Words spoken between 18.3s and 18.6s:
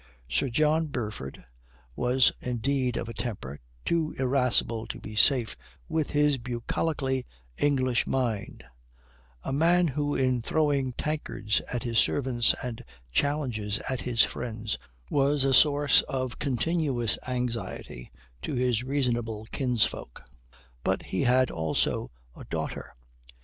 to